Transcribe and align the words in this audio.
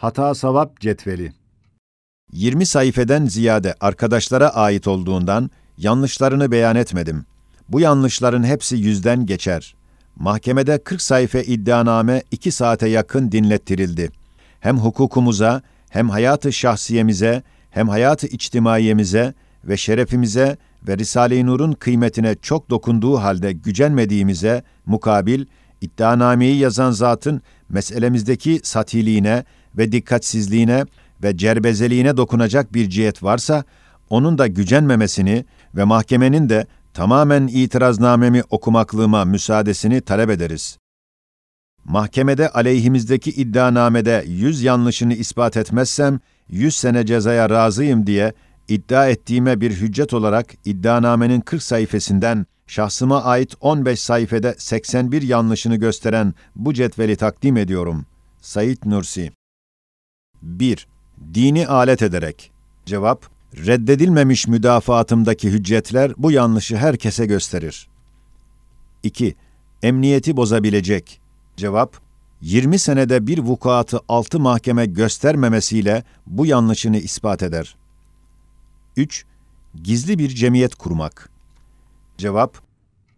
Hata 0.00 0.34
Savap 0.34 0.80
Cetveli 0.80 1.32
20 2.32 2.66
sayfeden 2.66 3.26
ziyade 3.26 3.74
arkadaşlara 3.80 4.48
ait 4.48 4.88
olduğundan 4.88 5.50
yanlışlarını 5.78 6.50
beyan 6.50 6.76
etmedim. 6.76 7.24
Bu 7.68 7.80
yanlışların 7.80 8.44
hepsi 8.44 8.76
yüzden 8.76 9.26
geçer. 9.26 9.74
Mahkemede 10.16 10.78
40 10.78 11.02
sayfa 11.02 11.38
iddianame 11.38 12.22
2 12.30 12.52
saate 12.52 12.88
yakın 12.88 13.32
dinlettirildi. 13.32 14.10
Hem 14.60 14.78
hukukumuza, 14.78 15.62
hem 15.90 16.10
hayatı 16.10 16.52
şahsiyemize, 16.52 17.42
hem 17.70 17.88
hayatı 17.88 18.26
içtimaiyemize 18.26 19.34
ve 19.64 19.76
şerefimize 19.76 20.56
ve 20.88 20.98
Risale-i 20.98 21.46
Nur'un 21.46 21.72
kıymetine 21.72 22.34
çok 22.42 22.70
dokunduğu 22.70 23.16
halde 23.16 23.52
gücenmediğimize 23.52 24.62
mukabil 24.86 25.44
iddianameyi 25.80 26.58
yazan 26.58 26.90
zatın 26.90 27.42
meselemizdeki 27.68 28.60
satiliğine 28.62 29.44
ve 29.78 29.92
dikkatsizliğine 29.92 30.84
ve 31.22 31.36
cerbezeliğine 31.36 32.16
dokunacak 32.16 32.74
bir 32.74 32.90
cihet 32.90 33.22
varsa, 33.22 33.64
onun 34.10 34.38
da 34.38 34.46
gücenmemesini 34.46 35.44
ve 35.76 35.84
mahkemenin 35.84 36.48
de 36.48 36.66
tamamen 36.94 37.46
itiraznamemi 37.46 38.42
okumaklığıma 38.50 39.24
müsaadesini 39.24 40.00
talep 40.00 40.30
ederiz. 40.30 40.78
Mahkemede 41.84 42.48
aleyhimizdeki 42.48 43.30
iddianamede 43.30 44.24
yüz 44.28 44.62
yanlışını 44.62 45.14
ispat 45.14 45.56
etmezsem, 45.56 46.20
yüz 46.48 46.76
sene 46.76 47.06
cezaya 47.06 47.50
razıyım 47.50 48.06
diye 48.06 48.32
iddia 48.68 49.08
ettiğime 49.08 49.60
bir 49.60 49.70
hüccet 49.70 50.14
olarak 50.14 50.46
iddianamenin 50.64 51.40
40 51.40 51.62
sayfasından 51.62 52.46
şahsıma 52.66 53.24
ait 53.24 53.54
15 53.60 54.02
sayfede 54.02 54.54
81 54.58 55.22
yanlışını 55.22 55.76
gösteren 55.76 56.34
bu 56.56 56.74
cetveli 56.74 57.16
takdim 57.16 57.56
ediyorum. 57.56 58.06
Said 58.40 58.78
Nursi 58.84 59.32
1. 60.42 60.86
Dini 61.34 61.66
alet 61.66 62.02
ederek. 62.02 62.50
Cevap, 62.86 63.26
reddedilmemiş 63.56 64.46
müdafaatımdaki 64.46 65.50
hüccetler 65.50 66.12
bu 66.16 66.32
yanlışı 66.32 66.76
herkese 66.76 67.26
gösterir. 67.26 67.88
2. 69.02 69.36
Emniyeti 69.82 70.36
bozabilecek. 70.36 71.20
Cevap, 71.56 71.96
20 72.40 72.78
senede 72.78 73.26
bir 73.26 73.38
vukuatı 73.38 74.00
altı 74.08 74.40
mahkeme 74.40 74.86
göstermemesiyle 74.86 76.04
bu 76.26 76.46
yanlışını 76.46 76.98
ispat 76.98 77.42
eder. 77.42 77.76
3. 78.96 79.24
Gizli 79.82 80.18
bir 80.18 80.28
cemiyet 80.28 80.74
kurmak. 80.74 81.30
Cevap, 82.18 82.58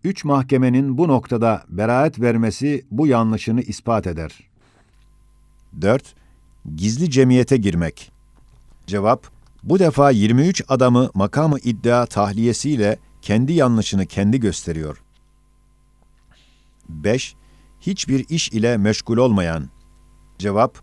üç 0.05 0.25
mahkemenin 0.25 0.99
bu 0.99 1.09
noktada 1.09 1.65
beraat 1.69 2.21
vermesi 2.21 2.85
bu 2.91 3.07
yanlışını 3.07 3.61
ispat 3.61 4.07
eder. 4.07 4.41
4. 5.81 6.15
Gizli 6.77 7.11
cemiyete 7.11 7.57
girmek. 7.57 8.13
Cevap, 8.87 9.27
bu 9.63 9.79
defa 9.79 10.11
23 10.11 10.63
adamı 10.69 11.11
makamı 11.15 11.59
iddia 11.59 12.07
tahliyesiyle 12.07 12.99
kendi 13.23 13.53
yanlışını 13.53 14.07
kendi 14.07 14.41
gösteriyor. 14.41 15.03
5. 16.89 17.35
Hiçbir 17.81 18.27
iş 18.29 18.49
ile 18.49 18.77
meşgul 18.77 19.17
olmayan. 19.17 19.71
Cevap, 20.39 20.79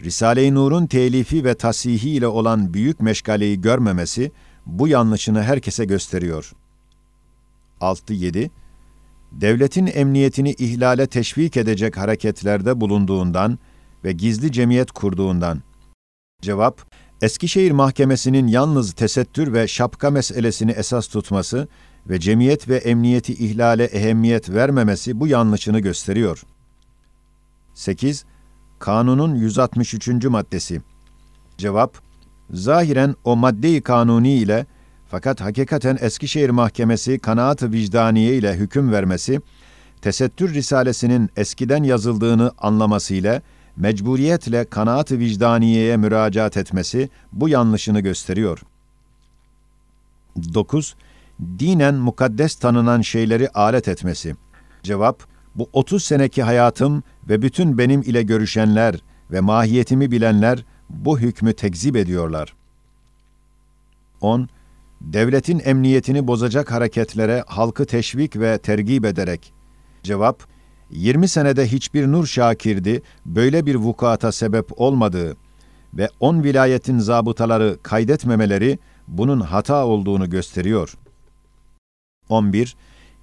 Risale-i 0.00 0.54
Nur'un 0.54 0.86
telifi 0.86 1.44
ve 1.44 1.54
tasihi 1.54 2.10
ile 2.10 2.26
olan 2.26 2.74
büyük 2.74 3.00
meşgaleyi 3.00 3.60
görmemesi 3.60 4.32
bu 4.66 4.88
yanlışını 4.88 5.42
herkese 5.42 5.84
gösteriyor. 5.84 6.52
6-7 7.80 8.50
Devletin 9.32 9.90
emniyetini 9.94 10.50
ihlale 10.50 11.06
teşvik 11.06 11.56
edecek 11.56 11.96
hareketlerde 11.96 12.80
bulunduğundan 12.80 13.58
ve 14.04 14.12
gizli 14.12 14.52
cemiyet 14.52 14.90
kurduğundan. 14.90 15.62
Cevap, 16.42 16.80
Eskişehir 17.22 17.70
Mahkemesi'nin 17.70 18.46
yalnız 18.46 18.92
tesettür 18.92 19.52
ve 19.52 19.68
şapka 19.68 20.10
meselesini 20.10 20.70
esas 20.70 21.08
tutması 21.08 21.68
ve 22.08 22.20
cemiyet 22.20 22.68
ve 22.68 22.76
emniyeti 22.76 23.32
ihlale 23.32 23.84
ehemmiyet 23.84 24.50
vermemesi 24.50 25.20
bu 25.20 25.26
yanlışını 25.28 25.80
gösteriyor. 25.80 26.42
8. 27.74 28.24
Kanunun 28.78 29.34
163. 29.34 30.08
maddesi. 30.24 30.82
Cevap, 31.58 31.98
zahiren 32.50 33.14
o 33.24 33.36
maddeyi 33.36 33.82
kanuni 33.82 34.32
ile 34.32 34.66
fakat 35.06 35.40
hakikaten 35.40 35.98
Eskişehir 36.00 36.50
Mahkemesi 36.50 37.18
kanaat-ı 37.18 37.72
vicdaniye 37.72 38.36
ile 38.36 38.56
hüküm 38.56 38.92
vermesi, 38.92 39.40
tesettür 40.02 40.54
risalesinin 40.54 41.30
eskiden 41.36 41.82
yazıldığını 41.82 42.52
anlamasıyla 42.58 43.42
mecburiyetle 43.76 44.64
kanaat-ı 44.64 45.18
vicdaniyeye 45.18 45.96
müracaat 45.96 46.56
etmesi 46.56 47.08
bu 47.32 47.48
yanlışını 47.48 48.00
gösteriyor. 48.00 48.62
9. 50.54 50.96
Dinen 51.40 51.94
mukaddes 51.94 52.54
tanınan 52.54 53.00
şeyleri 53.00 53.48
alet 53.48 53.88
etmesi. 53.88 54.36
Cevap, 54.82 55.22
bu 55.54 55.68
30 55.72 56.04
seneki 56.04 56.42
hayatım 56.42 57.02
ve 57.28 57.42
bütün 57.42 57.78
benim 57.78 58.02
ile 58.02 58.22
görüşenler 58.22 59.00
ve 59.30 59.40
mahiyetimi 59.40 60.10
bilenler 60.10 60.64
bu 60.90 61.18
hükmü 61.18 61.52
tekzip 61.52 61.96
ediyorlar. 61.96 62.54
10. 64.20 64.48
Devletin 65.00 65.62
emniyetini 65.64 66.26
bozacak 66.26 66.72
hareketlere 66.72 67.44
halkı 67.46 67.86
teşvik 67.86 68.36
ve 68.36 68.58
tergip 68.58 69.04
ederek. 69.04 69.52
Cevap, 70.02 70.42
20 70.90 71.28
senede 71.28 71.66
hiçbir 71.72 72.06
nur 72.06 72.26
şakirdi 72.26 73.02
böyle 73.26 73.66
bir 73.66 73.74
vukuata 73.74 74.32
sebep 74.32 74.80
olmadığı 74.80 75.36
ve 75.94 76.08
10 76.20 76.42
vilayetin 76.42 76.98
zabıtaları 76.98 77.78
kaydetmemeleri 77.82 78.78
bunun 79.08 79.40
hata 79.40 79.86
olduğunu 79.86 80.30
gösteriyor. 80.30 80.94
11. 82.28 82.76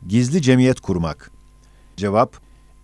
Gizli 0.08 0.42
cemiyet 0.42 0.80
kurmak. 0.80 1.32
Cevap, 1.98 2.38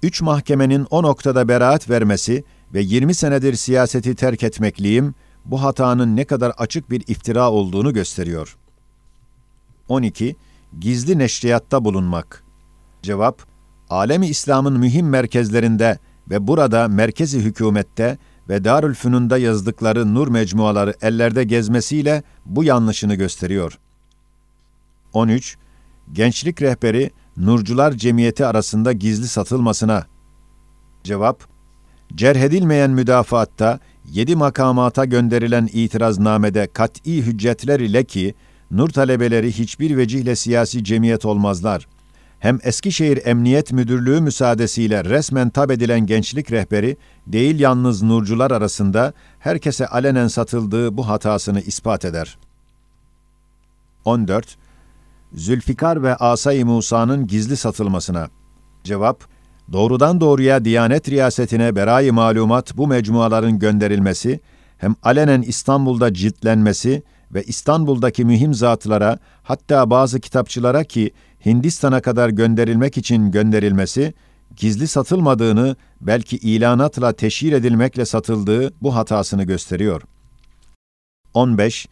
üç 0.04 0.22
mahkemenin 0.22 0.88
o 0.90 1.04
noktada 1.04 1.48
beraat 1.48 1.90
vermesi 1.90 2.44
ve 2.74 2.82
20 2.82 3.14
senedir 3.14 3.54
siyaseti 3.54 4.16
terk 4.16 4.44
etmekliyim, 4.44 5.16
bu 5.46 5.64
hatanın 5.64 6.16
ne 6.16 6.26
kadar 6.26 6.50
açık 6.58 6.92
bir 6.92 7.04
iftira 7.08 7.52
olduğunu 7.52 7.94
gösteriyor. 7.94 8.58
12. 9.90 10.36
Gizli 10.80 11.18
neşriyatta 11.18 11.86
bulunmak. 11.86 12.44
Cevap, 13.02 13.42
alemi 13.90 14.28
İslam'ın 14.28 14.80
mühim 14.80 15.10
merkezlerinde 15.10 16.00
ve 16.30 16.48
burada 16.48 16.88
merkezi 16.88 17.40
hükümette 17.40 18.18
ve 18.50 18.64
Darülfünun'da 18.64 19.38
yazdıkları 19.38 20.14
nur 20.14 20.28
mecmuaları 20.28 20.94
ellerde 21.02 21.44
gezmesiyle 21.44 22.24
bu 22.46 22.64
yanlışını 22.64 23.16
gösteriyor. 23.16 23.80
13. 25.14 25.58
Gençlik 26.14 26.62
rehberi 26.62 27.12
Nurcular 27.38 27.92
Cemiyeti 27.92 28.46
arasında 28.46 28.92
gizli 28.92 29.28
satılmasına. 29.28 30.06
Cevap, 31.04 31.44
cerhedilmeyen 32.16 32.92
müdafaatta 32.92 33.80
yedi 34.12 34.36
makamata 34.36 35.06
gönderilen 35.06 35.70
itiraznamede 35.74 36.68
kat'i 36.74 37.26
hüccetler 37.26 37.80
ile 37.80 38.04
ki, 38.04 38.36
nur 38.72 38.90
talebeleri 38.90 39.52
hiçbir 39.52 39.98
vecihle 39.98 40.36
siyasi 40.36 40.84
cemiyet 40.84 41.26
olmazlar. 41.26 41.88
Hem 42.40 42.60
Eskişehir 42.64 43.26
Emniyet 43.26 43.72
Müdürlüğü 43.72 44.22
müsaadesiyle 44.22 45.04
resmen 45.04 45.50
tab 45.50 45.70
edilen 45.70 46.06
gençlik 46.06 46.52
rehberi, 46.52 46.98
değil 47.28 47.60
yalnız 47.60 48.04
nurcular 48.04 48.52
arasında 48.52 49.14
herkese 49.40 49.88
alenen 49.88 50.28
satıldığı 50.28 50.98
bu 50.98 51.08
hatasını 51.08 51.62
ispat 51.62 52.06
eder. 52.06 52.38
14. 54.06 54.58
Zülfikar 55.34 56.04
ve 56.04 56.16
Asay-ı 56.16 56.66
Musa'nın 56.66 57.28
gizli 57.28 57.58
satılmasına. 57.58 58.30
Cevap, 58.84 59.24
doğrudan 59.72 60.22
doğruya 60.22 60.66
Diyanet 60.66 61.10
Riyasetine 61.10 61.76
berayı 61.76 62.14
malumat 62.14 62.78
bu 62.78 62.88
mecmuaların 62.88 63.60
gönderilmesi, 63.60 64.40
hem 64.78 64.96
alenen 65.04 65.42
İstanbul'da 65.42 66.14
ciltlenmesi 66.14 67.04
ve 67.34 67.44
İstanbul'daki 67.44 68.26
mühim 68.26 68.54
zatlara, 68.54 69.20
hatta 69.44 69.90
bazı 69.90 70.20
kitapçılara 70.20 70.84
ki 70.84 71.12
Hindistan'a 71.46 72.02
kadar 72.02 72.30
gönderilmek 72.30 72.98
için 72.98 73.32
gönderilmesi, 73.32 74.14
gizli 74.56 74.88
satılmadığını, 74.88 75.76
belki 76.02 76.38
ilanatla 76.38 77.14
teşhir 77.14 77.54
edilmekle 77.54 78.06
satıldığı 78.06 78.74
bu 78.82 78.96
hatasını 78.96 79.44
gösteriyor. 79.44 80.02
15. 81.34 81.88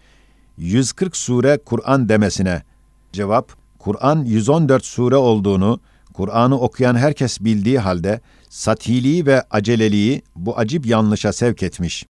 140 0.57 1.17
sure 1.17 1.57
Kur'an 1.65 2.09
demesine. 2.09 2.63
Cevap, 3.11 3.51
Kur'an 3.79 4.25
114 4.25 4.85
sure 4.85 5.15
olduğunu, 5.15 5.79
Kur'an'ı 6.13 6.59
okuyan 6.59 6.95
herkes 6.95 7.39
bildiği 7.39 7.79
halde, 7.79 8.21
satiliği 8.49 9.25
ve 9.25 9.43
aceleliği 9.51 10.21
bu 10.35 10.57
acip 10.57 10.85
yanlışa 10.85 11.33
sevk 11.33 11.63
etmiş. 11.63 12.05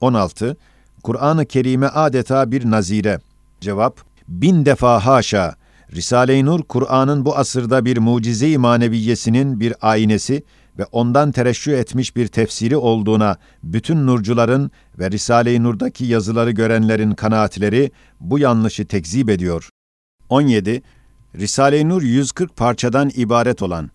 16. 0.00 0.56
Kur'an-ı 1.02 1.46
Kerim'e 1.46 1.88
adeta 1.88 2.50
bir 2.52 2.70
nazire. 2.70 3.20
Cevap, 3.60 4.00
bin 4.28 4.66
defa 4.66 5.06
haşa, 5.06 5.54
Risale-i 5.92 6.44
Nur, 6.44 6.62
Kur'an'ın 6.62 7.24
bu 7.24 7.36
asırda 7.36 7.84
bir 7.84 7.98
mucize-i 7.98 8.58
maneviyesinin 8.58 9.60
bir 9.60 9.74
aynesi, 9.80 10.42
ve 10.78 10.84
ondan 10.92 11.32
tereşşü 11.32 11.70
etmiş 11.70 12.16
bir 12.16 12.26
tefsiri 12.26 12.76
olduğuna 12.76 13.36
bütün 13.62 14.06
nurcuların 14.06 14.70
ve 14.98 15.10
Risale-i 15.10 15.62
Nur'daki 15.62 16.04
yazıları 16.04 16.50
görenlerin 16.50 17.12
kanaatleri 17.12 17.90
bu 18.20 18.38
yanlışı 18.38 18.86
tekzip 18.86 19.30
ediyor. 19.30 19.68
17. 20.28 20.82
Risale-i 21.34 21.88
Nur 21.88 22.02
140 22.02 22.56
parçadan 22.56 23.10
ibaret 23.14 23.62
olan. 23.62 23.90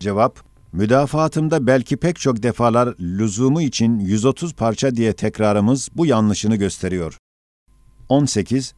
Cevap, 0.00 0.38
müdafaatımda 0.72 1.66
belki 1.66 1.96
pek 1.96 2.18
çok 2.18 2.42
defalar 2.42 2.94
lüzumu 3.00 3.62
için 3.62 3.98
130 3.98 4.54
parça 4.54 4.96
diye 4.96 5.12
tekrarımız 5.12 5.88
bu 5.94 6.06
yanlışını 6.06 6.56
gösteriyor. 6.56 7.16
18. 8.08 8.74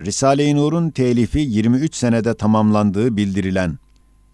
Risale-i 0.00 0.56
Nur'un 0.56 0.90
telifi 0.90 1.38
23 1.38 1.94
senede 1.94 2.34
tamamlandığı 2.34 3.16
bildirilen. 3.16 3.78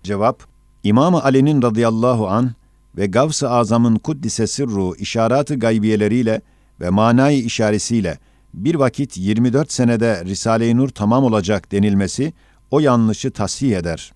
Cevap, 0.02 0.42
İmam 0.84 1.14
Ali'nin 1.14 1.62
radıyallahu 1.62 2.28
an 2.28 2.52
ve 2.96 3.06
Gavs-ı 3.06 3.50
Azam'ın 3.50 3.96
kuddise 3.96 4.46
sırru 4.46 4.96
işaratı 4.96 5.58
gaybiyeleriyle 5.58 6.42
ve 6.80 6.90
manayı 6.90 7.44
işaresiyle 7.44 8.18
bir 8.54 8.74
vakit 8.74 9.16
24 9.16 9.72
senede 9.72 10.24
Risale-i 10.24 10.76
Nur 10.76 10.88
tamam 10.88 11.24
olacak 11.24 11.72
denilmesi 11.72 12.32
o 12.70 12.80
yanlışı 12.80 13.30
tasih 13.30 13.76
eder. 13.76 14.12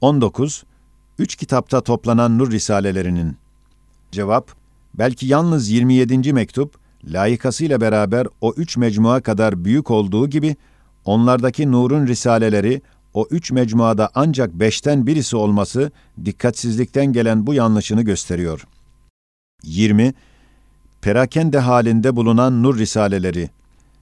19. 0.00 0.64
Üç 1.18 1.36
kitapta 1.36 1.80
toplanan 1.80 2.38
Nur 2.38 2.50
Risalelerinin 2.50 3.36
Cevap, 4.12 4.50
belki 4.94 5.26
yalnız 5.26 5.70
27. 5.70 6.32
mektup, 6.32 6.78
layıkasıyla 7.06 7.80
beraber 7.80 8.26
o 8.40 8.54
üç 8.56 8.76
mecmua 8.76 9.20
kadar 9.20 9.64
büyük 9.64 9.90
olduğu 9.90 10.30
gibi, 10.30 10.56
onlardaki 11.04 11.72
Nur'un 11.72 12.06
risaleleri, 12.06 12.82
o 13.14 13.26
üç 13.30 13.52
mecmuada 13.52 14.10
ancak 14.14 14.54
beşten 14.54 15.06
birisi 15.06 15.36
olması, 15.36 15.90
dikkatsizlikten 16.24 17.12
gelen 17.12 17.46
bu 17.46 17.54
yanlışını 17.54 18.02
gösteriyor. 18.02 18.66
20. 19.62 20.14
Perakende 21.02 21.58
halinde 21.58 22.16
bulunan 22.16 22.62
Nur 22.62 22.78
Risaleleri 22.78 23.50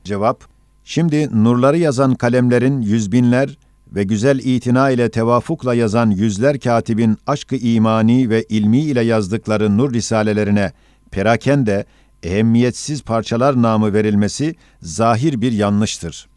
Cevap, 0.05 0.45
şimdi 0.85 1.45
nurları 1.45 1.79
yazan 1.79 2.15
kalemlerin 2.15 2.81
yüz 2.81 3.13
binler 3.13 3.59
ve 3.95 4.05
güzel 4.05 4.39
itina 4.39 4.91
ile 4.91 5.11
tevafukla 5.11 5.75
yazan 5.75 6.11
yüzler 6.11 6.61
katibin 6.61 7.19
aşkı 7.27 7.57
imani 7.57 8.31
ve 8.31 8.43
ilmi 8.43 8.79
ile 8.79 9.01
yazdıkları 9.01 9.79
nur 9.79 9.93
risalelerine 9.93 10.73
perakende, 11.11 11.85
ehemmiyetsiz 12.25 13.03
parçalar 13.03 13.63
namı 13.63 13.93
verilmesi 13.93 14.55
zahir 14.83 15.41
bir 15.41 15.53
yanlıştır. 15.53 16.29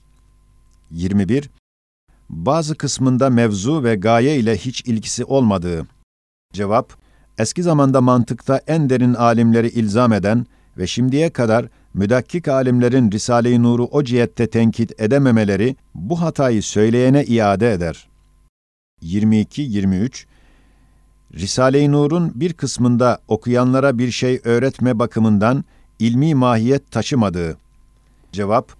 21. 0.91 1.49
Bazı 2.29 2.75
kısmında 2.75 3.29
mevzu 3.29 3.83
ve 3.83 3.95
gaye 3.95 4.39
ile 4.39 4.57
hiç 4.57 4.81
ilgisi 4.81 5.25
olmadığı. 5.25 5.87
Cevap, 6.53 6.93
eski 7.37 7.63
zamanda 7.63 8.01
mantıkta 8.01 8.61
en 8.67 8.89
derin 8.89 9.13
alimleri 9.13 9.67
ilzam 9.67 10.13
eden 10.13 10.45
ve 10.77 10.87
şimdiye 10.87 11.29
kadar 11.29 11.65
müdakkik 11.93 12.47
alimlerin 12.47 13.11
Risale-i 13.11 13.63
Nur'u 13.63 13.85
o 13.85 14.03
cihette 14.03 14.47
tenkit 14.47 15.01
edememeleri 15.01 15.75
bu 15.95 16.21
hatayı 16.21 16.63
söyleyene 16.63 17.23
iade 17.23 17.73
eder. 17.73 18.07
22-23 19.03 20.25
Risale-i 21.33 21.91
Nur'un 21.91 22.31
bir 22.35 22.53
kısmında 22.53 23.19
okuyanlara 23.27 23.97
bir 23.97 24.11
şey 24.11 24.41
öğretme 24.43 24.99
bakımından 24.99 25.65
ilmi 25.99 26.35
mahiyet 26.35 26.91
taşımadığı. 26.91 27.57
Cevap 28.31 28.71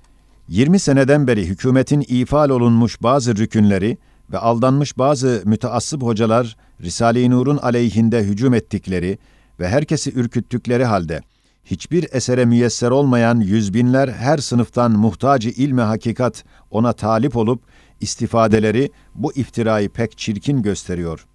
20 0.48 0.80
seneden 0.80 1.28
beri 1.28 1.46
hükümetin 1.46 2.06
ifal 2.08 2.50
olunmuş 2.50 3.04
bazı 3.04 3.36
rükünleri 3.36 3.98
ve 4.32 4.38
aldanmış 4.38 4.98
bazı 4.98 5.42
müteassıp 5.46 6.02
hocalar 6.02 6.58
Risale-i 6.82 7.30
Nur'un 7.30 7.58
aleyhinde 7.58 8.24
hücum 8.24 8.54
ettikleri 8.54 9.18
ve 9.60 9.70
herkesi 9.70 10.14
ürküttükleri 10.14 10.86
halde 10.86 11.22
hiçbir 11.66 12.08
esere 12.12 12.46
müyesser 12.46 12.92
olmayan 12.92 13.40
yüz 13.40 13.74
binler 13.74 14.08
her 14.08 14.38
sınıftan 14.38 14.92
muhtacı 14.92 15.50
ilme 15.50 15.82
hakikat 15.82 16.44
ona 16.72 16.94
talip 16.94 17.36
olup 17.36 17.62
istifadeleri 18.02 18.92
bu 19.16 19.34
iftirayı 19.34 19.90
pek 19.90 20.18
çirkin 20.18 20.62
gösteriyor. 20.62 21.26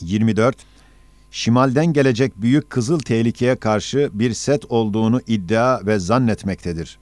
24. 0.00 0.56
Şimalden 1.34 1.92
gelecek 1.92 2.32
büyük 2.36 2.70
kızıl 2.70 2.98
tehlikeye 2.98 3.56
karşı 3.56 4.10
bir 4.12 4.34
set 4.34 4.64
olduğunu 4.68 5.20
iddia 5.26 5.86
ve 5.86 5.98
zannetmektedir. 5.98 6.98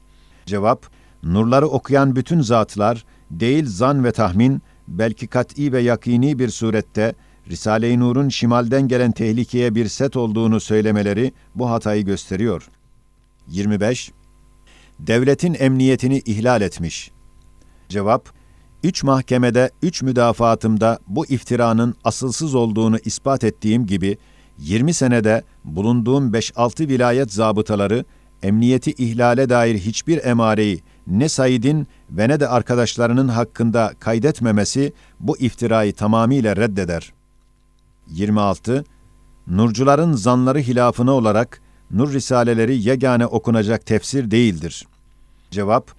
Cevap, 0.47 0.87
nurları 1.23 1.67
okuyan 1.67 2.17
bütün 2.17 2.41
zatlar, 2.41 3.05
değil 3.31 3.65
zan 3.67 4.05
ve 4.05 4.12
tahmin, 4.12 4.62
belki 4.88 5.27
kat'i 5.27 5.73
ve 5.73 5.81
yakini 5.81 6.38
bir 6.38 6.49
surette, 6.49 7.15
Risale-i 7.49 8.00
Nur'un 8.00 8.29
şimalden 8.29 8.88
gelen 8.88 9.12
tehlikeye 9.12 9.75
bir 9.75 9.88
set 9.88 10.17
olduğunu 10.17 10.61
söylemeleri 10.61 11.33
bu 11.55 11.71
hatayı 11.71 12.05
gösteriyor. 12.05 12.69
25. 13.49 14.12
Devletin 14.99 15.56
emniyetini 15.59 16.19
ihlal 16.19 16.62
etmiş. 16.62 17.11
Cevap, 17.88 18.29
üç 18.82 19.05
mahkemede, 19.05 19.71
üç 19.82 20.03
müdafaatımda 20.03 20.99
bu 21.06 21.27
iftiranın 21.27 21.94
asılsız 22.05 22.55
olduğunu 22.55 22.99
ispat 23.05 23.44
ettiğim 23.44 23.87
gibi, 23.87 24.19
20 24.59 24.94
senede 24.94 25.43
bulunduğum 25.65 26.32
5-6 26.32 26.88
vilayet 26.88 27.32
zabıtaları, 27.32 28.05
emniyeti 28.43 28.91
ihlale 28.91 29.49
dair 29.49 29.79
hiçbir 29.79 30.25
emareyi 30.25 30.82
ne 31.06 31.29
Said'in 31.29 31.87
ve 32.11 32.29
ne 32.29 32.41
de 32.41 32.49
arkadaşlarının 32.49 33.29
hakkında 33.29 33.93
kaydetmemesi 34.00 34.93
bu 35.21 35.38
iftirayı 35.38 35.93
tamamıyla 35.93 36.56
reddeder.'' 36.56 37.21
26. 38.11 38.85
Nurcuların 39.47 40.12
zanları 40.12 40.59
hilafına 40.59 41.12
olarak 41.12 41.61
Nur 41.91 42.12
Risaleleri 42.12 42.88
yegane 42.88 43.26
okunacak 43.26 43.87
tefsir 43.87 44.31
değildir. 44.31 44.87
Cevap, 45.50 45.91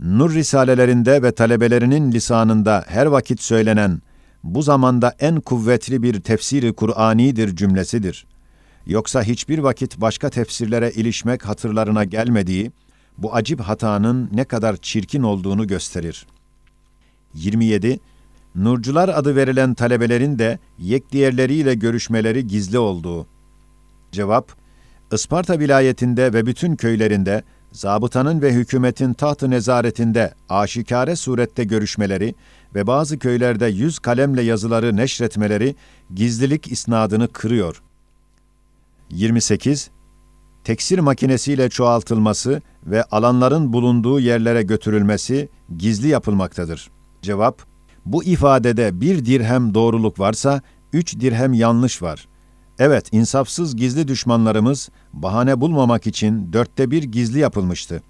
Nur 0.00 0.34
Risalelerinde 0.34 1.22
ve 1.22 1.32
talebelerinin 1.32 2.12
lisanında 2.12 2.84
her 2.88 3.06
vakit 3.06 3.42
söylenen 3.42 4.02
bu 4.44 4.62
zamanda 4.62 5.14
en 5.20 5.40
kuvvetli 5.40 6.02
bir 6.02 6.20
tefsiri 6.20 6.72
Kur'anidir 6.72 7.56
cümlesidir. 7.56 8.26
Yoksa 8.86 9.22
hiçbir 9.22 9.58
vakit 9.58 10.00
başka 10.00 10.30
tefsirlere 10.30 10.90
ilişmek 10.90 11.46
hatırlarına 11.46 12.04
gelmediği, 12.04 12.72
bu 13.18 13.34
acip 13.34 13.60
hatanın 13.60 14.30
ne 14.32 14.44
kadar 14.44 14.76
çirkin 14.76 15.22
olduğunu 15.22 15.66
gösterir. 15.66 16.26
27. 17.34 18.00
Nurcular 18.54 19.08
adı 19.08 19.36
verilen 19.36 19.74
talebelerin 19.74 20.38
de 20.38 20.58
yek 20.78 21.12
diğerleriyle 21.12 21.74
görüşmeleri 21.74 22.46
gizli 22.46 22.78
olduğu. 22.78 23.26
Cevap, 24.12 24.52
Isparta 25.12 25.58
vilayetinde 25.58 26.32
ve 26.32 26.46
bütün 26.46 26.76
köylerinde 26.76 27.42
zabıtanın 27.72 28.42
ve 28.42 28.52
hükümetin 28.52 29.12
tahtı 29.12 29.50
nezaretinde 29.50 30.34
aşikare 30.48 31.16
surette 31.16 31.64
görüşmeleri 31.64 32.34
ve 32.74 32.86
bazı 32.86 33.18
köylerde 33.18 33.66
yüz 33.66 33.98
kalemle 33.98 34.42
yazıları 34.42 34.96
neşretmeleri 34.96 35.74
gizlilik 36.14 36.72
isnadını 36.72 37.28
kırıyor. 37.28 37.82
28. 39.10 39.90
Teksir 40.64 40.98
makinesiyle 40.98 41.70
çoğaltılması 41.70 42.62
ve 42.86 43.04
alanların 43.04 43.72
bulunduğu 43.72 44.20
yerlere 44.20 44.62
götürülmesi 44.62 45.48
gizli 45.78 46.08
yapılmaktadır. 46.08 46.90
Cevap, 47.22 47.62
bu 48.06 48.24
ifadede 48.24 49.00
bir 49.00 49.24
dirhem 49.24 49.74
doğruluk 49.74 50.18
varsa, 50.20 50.62
üç 50.92 51.20
dirhem 51.20 51.52
yanlış 51.52 52.02
var. 52.02 52.28
Evet, 52.78 53.08
insafsız 53.12 53.76
gizli 53.76 54.08
düşmanlarımız 54.08 54.88
bahane 55.12 55.60
bulmamak 55.60 56.06
için 56.06 56.52
dörtte 56.52 56.90
bir 56.90 57.02
gizli 57.02 57.38
yapılmıştı. 57.38 58.02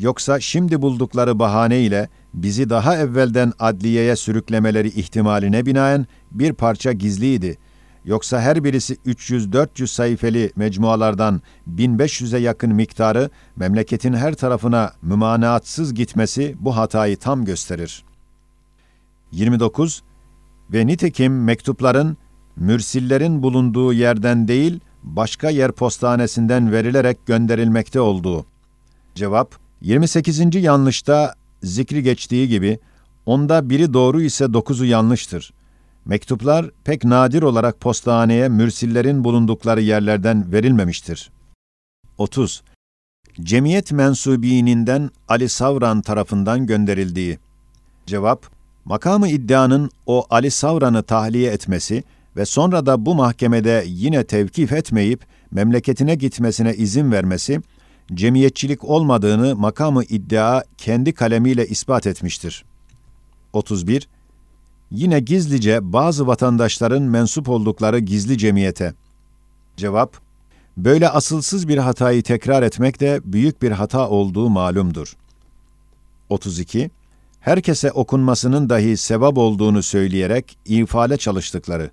Yoksa 0.00 0.40
şimdi 0.40 0.82
buldukları 0.82 1.38
bahane 1.38 1.80
ile 1.80 2.08
bizi 2.34 2.70
daha 2.70 2.96
evvelden 2.96 3.52
adliyeye 3.58 4.16
sürüklemeleri 4.16 4.88
ihtimaline 4.88 5.66
binaen 5.66 6.06
bir 6.30 6.52
parça 6.52 6.92
gizliydi. 6.92 7.58
Yoksa 8.04 8.40
her 8.40 8.64
birisi 8.64 8.94
300-400 8.94 9.86
sayfeli 9.86 10.52
mecmualardan 10.56 11.42
1500'e 11.68 12.38
yakın 12.38 12.74
miktarı 12.74 13.30
memleketin 13.56 14.12
her 14.12 14.34
tarafına 14.34 14.92
mümanaatsız 15.02 15.94
gitmesi 15.94 16.56
bu 16.60 16.76
hatayı 16.76 17.16
tam 17.16 17.44
gösterir.'' 17.44 18.12
29 19.32 20.02
ve 20.72 20.86
nitekim 20.86 21.44
mektupların 21.44 22.16
mürsillerin 22.56 23.42
bulunduğu 23.42 23.92
yerden 23.92 24.48
değil, 24.48 24.80
başka 25.02 25.50
yer 25.50 25.72
postanesinden 25.72 26.72
verilerek 26.72 27.26
gönderilmekte 27.26 28.00
olduğu. 28.00 28.46
Cevap, 29.14 29.54
28. 29.80 30.54
yanlışta 30.54 31.34
zikri 31.62 32.02
geçtiği 32.02 32.48
gibi, 32.48 32.78
onda 33.26 33.70
biri 33.70 33.92
doğru 33.92 34.22
ise 34.22 34.52
dokuzu 34.52 34.84
yanlıştır. 34.84 35.52
Mektuplar 36.04 36.70
pek 36.84 37.04
nadir 37.04 37.42
olarak 37.42 37.80
postaneye 37.80 38.48
mürsillerin 38.48 39.24
bulundukları 39.24 39.80
yerlerden 39.80 40.52
verilmemiştir. 40.52 41.30
30. 42.18 42.62
Cemiyet 43.40 43.92
mensubiyininden 43.92 45.10
Ali 45.28 45.48
Savran 45.48 46.02
tarafından 46.02 46.66
gönderildiği. 46.66 47.38
Cevap, 48.06 48.46
Makamı 48.84 49.28
iddianın 49.28 49.90
o 50.06 50.26
Ali 50.30 50.50
Savran'ı 50.50 51.02
tahliye 51.02 51.52
etmesi 51.52 52.04
ve 52.36 52.44
sonra 52.44 52.86
da 52.86 53.06
bu 53.06 53.14
mahkemede 53.14 53.84
yine 53.86 54.24
tevkif 54.24 54.72
etmeyip 54.72 55.24
memleketine 55.50 56.14
gitmesine 56.14 56.74
izin 56.74 57.12
vermesi, 57.12 57.60
cemiyetçilik 58.14 58.84
olmadığını 58.84 59.56
makamı 59.56 60.04
iddia 60.04 60.62
kendi 60.78 61.12
kalemiyle 61.14 61.66
ispat 61.66 62.06
etmiştir. 62.06 62.64
31. 63.52 64.08
Yine 64.90 65.20
gizlice 65.20 65.92
bazı 65.92 66.26
vatandaşların 66.26 67.02
mensup 67.02 67.48
oldukları 67.48 67.98
gizli 67.98 68.38
cemiyete. 68.38 68.94
Cevap, 69.76 70.16
böyle 70.76 71.08
asılsız 71.08 71.68
bir 71.68 71.78
hatayı 71.78 72.22
tekrar 72.22 72.62
etmek 72.62 73.00
de 73.00 73.20
büyük 73.24 73.62
bir 73.62 73.70
hata 73.70 74.08
olduğu 74.08 74.50
malumdur. 74.50 75.16
32. 76.28 76.90
Herkese 77.40 77.92
okunmasının 77.92 78.68
dahi 78.68 78.96
sevap 78.96 79.38
olduğunu 79.38 79.82
söyleyerek 79.82 80.58
ifale 80.64 81.16
çalıştıkları. 81.16 81.90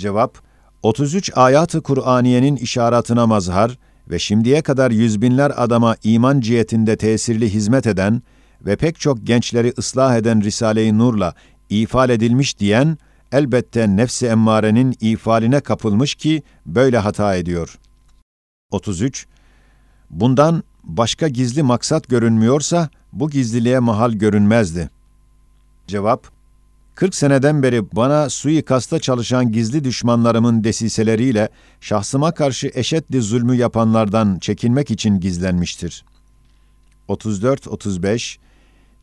Cevap, 0.00 0.38
33 0.82 1.30
ayat-ı 1.34 1.82
Kur'aniyenin 1.82 2.56
işaretine 2.56 3.24
mazhar 3.24 3.78
ve 4.10 4.18
şimdiye 4.18 4.62
kadar 4.62 4.90
yüz 4.90 5.22
binler 5.22 5.52
adama 5.56 5.96
iman 6.04 6.40
cihetinde 6.40 6.96
tesirli 6.96 7.54
hizmet 7.54 7.86
eden 7.86 8.22
ve 8.66 8.76
pek 8.76 9.00
çok 9.00 9.26
gençleri 9.26 9.72
ıslah 9.78 10.16
eden 10.16 10.42
Risale-i 10.42 10.98
Nur'la 10.98 11.34
ifal 11.70 12.10
edilmiş 12.10 12.58
diyen, 12.58 12.98
elbette 13.32 13.96
nefsi 13.96 14.26
emmarenin 14.26 14.96
ifaline 15.00 15.60
kapılmış 15.60 16.14
ki 16.14 16.42
böyle 16.66 16.98
hata 16.98 17.36
ediyor. 17.36 17.78
33. 18.70 19.26
Bundan 20.10 20.62
başka 20.84 21.28
gizli 21.28 21.62
maksat 21.62 22.08
görünmüyorsa, 22.08 22.88
bu 23.12 23.30
gizliliğe 23.30 23.78
mahal 23.78 24.12
görünmezdi. 24.12 24.90
Cevap, 25.86 26.39
40 27.00 27.14
seneden 27.14 27.62
beri 27.62 27.92
bana 27.92 28.30
suikasta 28.30 28.98
çalışan 28.98 29.52
gizli 29.52 29.84
düşmanlarımın 29.84 30.64
desiseleriyle 30.64 31.48
şahsıma 31.80 32.32
karşı 32.32 32.70
eşeddi 32.74 33.20
zulmü 33.20 33.56
yapanlardan 33.56 34.38
çekinmek 34.38 34.90
için 34.90 35.20
gizlenmiştir. 35.20 36.04
34-35 37.08 38.36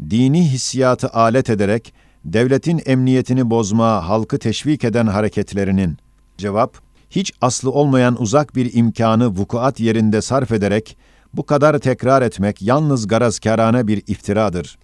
Dini 0.10 0.51
hissiyatı 0.51 1.10
alet 1.10 1.50
ederek 1.50 1.94
devletin 2.25 2.82
emniyetini 2.86 3.50
bozma, 3.50 4.10
halkı 4.10 4.39
teşvik 4.39 4.84
eden 4.84 5.08
hareketlerinin 5.08 5.98
cevap, 6.38 6.77
hiç 7.10 7.34
aslı 7.42 7.72
olmayan 7.72 8.22
uzak 8.22 8.56
bir 8.56 8.74
imkanı 8.74 9.27
vukuat 9.27 9.80
yerinde 9.80 10.22
sarf 10.22 10.51
ederek 10.51 10.98
bu 11.34 11.46
kadar 11.46 11.80
tekrar 11.80 12.22
etmek 12.22 12.62
yalnız 12.62 13.08
garazkârane 13.08 13.88
bir 13.88 14.04
iftiradır. 14.08 14.77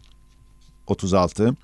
36 0.87 1.55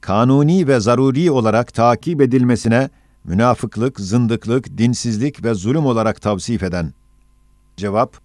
kanuni 0.00 0.68
ve 0.68 0.80
zaruri 0.80 1.30
olarak 1.30 1.74
takip 1.74 2.20
edilmesine 2.20 2.90
münafıklık, 3.24 4.00
zındıklık, 4.00 4.78
dinsizlik 4.78 5.44
ve 5.44 5.54
zulüm 5.54 5.86
olarak 5.86 6.22
tavsif 6.22 6.62
eden. 6.62 6.92
Cevap, 7.76 8.16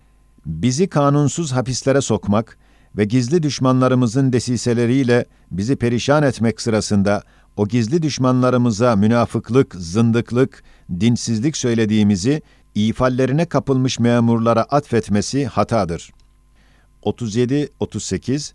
bizi 0.45 0.87
kanunsuz 0.87 1.51
hapislere 1.51 2.01
sokmak 2.01 2.57
ve 2.97 3.05
gizli 3.05 3.43
düşmanlarımızın 3.43 4.33
desiseleriyle 4.33 5.25
bizi 5.51 5.75
perişan 5.75 6.23
etmek 6.23 6.61
sırasında 6.61 7.23
o 7.57 7.67
gizli 7.67 8.01
düşmanlarımıza 8.01 8.95
münafıklık, 8.95 9.75
zındıklık, 9.75 10.63
dinsizlik 10.99 11.57
söylediğimizi 11.57 12.41
ifallerine 12.75 13.45
kapılmış 13.45 13.99
memurlara 13.99 14.63
atfetmesi 14.63 15.45
hatadır. 15.45 16.11
37-38 17.03 18.53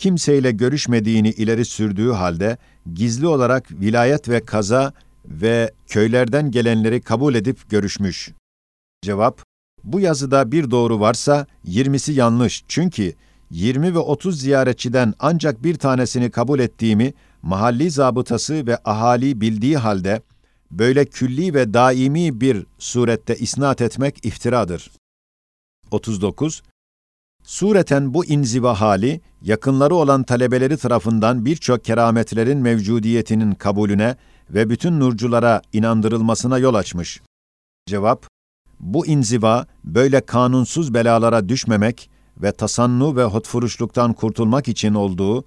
kimseyle 0.00 0.50
görüşmediğini 0.50 1.30
ileri 1.30 1.64
sürdüğü 1.64 2.10
halde 2.10 2.58
gizli 2.94 3.26
olarak 3.26 3.70
vilayet 3.70 4.28
ve 4.28 4.44
kaza 4.44 4.92
ve 5.24 5.72
köylerden 5.88 6.50
gelenleri 6.50 7.00
kabul 7.00 7.34
edip 7.34 7.70
görüşmüş. 7.70 8.30
Cevap, 9.02 9.42
bu 9.84 10.00
yazıda 10.00 10.52
bir 10.52 10.70
doğru 10.70 11.00
varsa 11.00 11.46
20'si 11.68 12.12
yanlış 12.12 12.64
çünkü 12.68 13.14
20 13.50 13.94
ve 13.94 13.98
30 13.98 14.40
ziyaretçiden 14.40 15.14
ancak 15.18 15.64
bir 15.64 15.74
tanesini 15.74 16.30
kabul 16.30 16.58
ettiğimi 16.58 17.12
mahalli 17.42 17.90
zabıtası 17.90 18.66
ve 18.66 18.78
ahali 18.84 19.40
bildiği 19.40 19.76
halde 19.76 20.22
böyle 20.70 21.04
külli 21.04 21.54
ve 21.54 21.74
daimi 21.74 22.40
bir 22.40 22.66
surette 22.78 23.36
isnat 23.36 23.80
etmek 23.80 24.24
iftiradır. 24.24 24.90
39. 25.90 26.62
Sureten 27.42 28.14
bu 28.14 28.24
inziva 28.24 28.80
hali, 28.80 29.20
yakınları 29.42 29.94
olan 29.94 30.22
talebeleri 30.22 30.76
tarafından 30.76 31.44
birçok 31.44 31.84
kerametlerin 31.84 32.58
mevcudiyetinin 32.58 33.52
kabulüne 33.52 34.16
ve 34.50 34.70
bütün 34.70 35.00
nurculara 35.00 35.62
inandırılmasına 35.72 36.58
yol 36.58 36.74
açmış. 36.74 37.20
Cevap, 37.86 38.26
bu 38.80 39.06
inziva, 39.06 39.66
böyle 39.84 40.20
kanunsuz 40.20 40.94
belalara 40.94 41.48
düşmemek 41.48 42.10
ve 42.42 42.52
tasannu 42.52 43.16
ve 43.16 43.24
hotfuruşluktan 43.24 44.12
kurtulmak 44.12 44.68
için 44.68 44.94
olduğu 44.94 45.44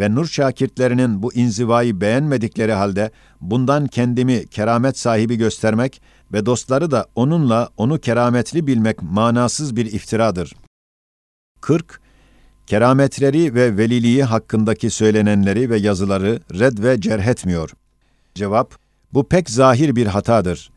ve 0.00 0.14
nur 0.14 0.26
şakirtlerinin 0.26 1.22
bu 1.22 1.34
inzivayı 1.34 2.00
beğenmedikleri 2.00 2.72
halde 2.72 3.10
bundan 3.40 3.86
kendimi 3.86 4.46
keramet 4.46 4.98
sahibi 4.98 5.36
göstermek 5.36 6.02
ve 6.32 6.46
dostları 6.46 6.90
da 6.90 7.06
onunla 7.14 7.68
onu 7.76 7.98
kerametli 7.98 8.66
bilmek 8.66 9.02
manasız 9.02 9.76
bir 9.76 9.86
iftiradır.'' 9.86 10.65
40. 11.66 12.00
Kerametleri 12.66 13.54
ve 13.54 13.76
veliliği 13.76 14.24
hakkındaki 14.24 14.90
söylenenleri 14.90 15.70
ve 15.70 15.78
yazıları 15.78 16.40
red 16.58 16.78
ve 16.78 17.00
cerhetmiyor. 17.00 17.70
Cevap, 18.34 18.74
bu 19.12 19.28
pek 19.28 19.50
zahir 19.50 19.96
bir 19.96 20.06
hatadır. 20.06 20.70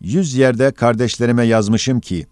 Yüz 0.00 0.34
yerde 0.34 0.72
kardeşlerime 0.72 1.44
yazmışım 1.44 2.00
ki, 2.00 2.26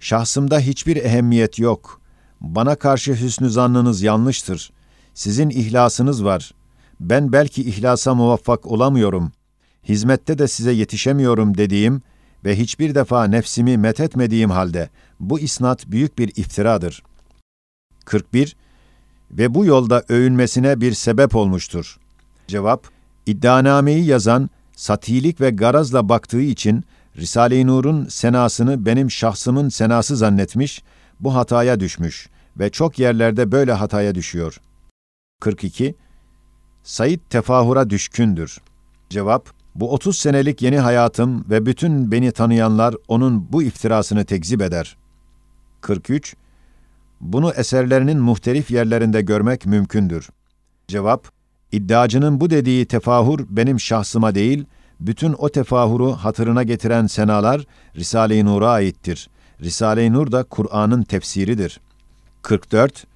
şahsımda 0.00 0.58
hiçbir 0.58 0.96
ehemmiyet 0.96 1.58
yok. 1.58 2.00
Bana 2.40 2.74
karşı 2.74 3.14
hüsnü 3.14 3.50
zannınız 3.50 4.02
yanlıştır. 4.02 4.70
Sizin 5.14 5.50
ihlasınız 5.50 6.24
var. 6.24 6.52
Ben 7.00 7.32
belki 7.32 7.62
ihlasa 7.62 8.14
muvaffak 8.14 8.66
olamıyorum. 8.66 9.32
Hizmette 9.84 10.38
de 10.38 10.48
size 10.48 10.72
yetişemiyorum 10.72 11.56
dediğim 11.56 12.02
ve 12.44 12.58
hiçbir 12.58 12.94
defa 12.94 13.24
nefsimi 13.24 13.78
methetmediğim 13.78 14.50
halde 14.50 14.88
bu 15.20 15.40
isnat 15.40 15.86
büyük 15.86 16.18
bir 16.18 16.28
iftiradır.'' 16.36 17.17
41 18.08 18.56
ve 19.30 19.54
bu 19.54 19.64
yolda 19.64 20.02
övünmesine 20.08 20.80
bir 20.80 20.92
sebep 20.92 21.36
olmuştur. 21.36 21.98
Cevap, 22.46 22.88
iddianameyi 23.26 24.04
yazan 24.04 24.50
satilik 24.76 25.40
ve 25.40 25.50
garazla 25.50 26.08
baktığı 26.08 26.40
için 26.40 26.84
Risale-i 27.16 27.66
Nur'un 27.66 28.06
senasını 28.06 28.86
benim 28.86 29.10
şahsımın 29.10 29.68
senası 29.68 30.16
zannetmiş, 30.16 30.82
bu 31.20 31.34
hataya 31.34 31.80
düşmüş 31.80 32.28
ve 32.58 32.70
çok 32.70 32.98
yerlerde 32.98 33.52
böyle 33.52 33.72
hataya 33.72 34.14
düşüyor. 34.14 34.60
42. 35.40 35.94
Said 36.82 37.20
tefahura 37.30 37.90
düşkündür. 37.90 38.58
Cevap, 39.10 39.48
bu 39.74 39.92
30 39.92 40.18
senelik 40.18 40.62
yeni 40.62 40.78
hayatım 40.78 41.50
ve 41.50 41.66
bütün 41.66 42.12
beni 42.12 42.32
tanıyanlar 42.32 42.94
onun 43.08 43.52
bu 43.52 43.62
iftirasını 43.62 44.24
tekzip 44.24 44.62
eder. 44.62 44.96
43. 45.80 46.36
Bunu 47.20 47.52
eserlerinin 47.52 48.18
muhtelif 48.18 48.70
yerlerinde 48.70 49.22
görmek 49.22 49.66
mümkündür. 49.66 50.28
Cevap, 50.88 51.28
iddiacının 51.72 52.40
bu 52.40 52.50
dediği 52.50 52.86
tefahur 52.86 53.40
benim 53.48 53.80
şahsıma 53.80 54.34
değil, 54.34 54.64
bütün 55.00 55.34
o 55.38 55.48
tefahuru 55.48 56.12
hatırına 56.12 56.62
getiren 56.62 57.06
senalar 57.06 57.66
Risale-i 57.96 58.44
Nur'a 58.44 58.70
aittir. 58.70 59.30
Risale-i 59.60 60.12
Nur 60.12 60.32
da 60.32 60.42
Kur'an'ın 60.42 61.02
tefsiridir. 61.02 61.80
44. 62.42 63.06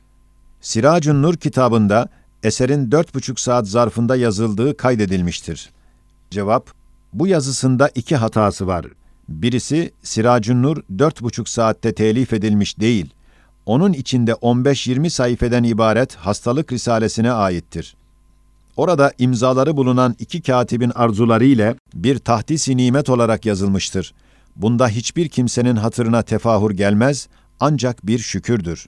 Siracun 0.61 1.23
Nur 1.23 1.37
kitabında 1.37 2.09
eserin 2.42 2.90
dört 2.90 3.14
buçuk 3.14 3.40
saat 3.40 3.68
zarfında 3.68 4.16
yazıldığı 4.16 4.76
kaydedilmiştir. 4.76 5.71
Cevap, 6.30 6.71
bu 7.12 7.26
yazısında 7.26 7.90
iki 7.94 8.16
hatası 8.16 8.66
var. 8.66 8.87
Birisi 9.28 9.92
Siracun 10.02 10.62
Nur 10.62 10.76
dört 10.99 11.23
buçuk 11.23 11.49
saatte 11.49 11.94
telif 11.94 12.32
edilmiş 12.32 12.80
değil, 12.80 13.14
onun 13.66 13.92
içinde 13.92 14.31
15-20 14.31 15.11
sayfeden 15.11 15.62
ibaret 15.62 16.14
hastalık 16.14 16.73
risalesine 16.73 17.33
aittir. 17.33 17.97
Orada 18.76 19.12
imzaları 19.19 19.76
bulunan 19.76 20.16
iki 20.19 20.42
katibin 20.42 20.92
arzuları 20.95 21.45
ile 21.45 21.75
bir 21.95 22.19
tahdis-i 22.19 22.76
nimet 22.76 23.11
olarak 23.11 23.47
yazılmıştır. 23.47 24.14
Bunda 24.57 24.88
hiçbir 24.88 25.28
kimsenin 25.28 25.76
hatırına 25.76 26.23
tefahür 26.23 26.71
gelmez, 26.71 27.28
ancak 27.61 28.07
bir 28.07 28.19
şükürdür. 28.19 28.87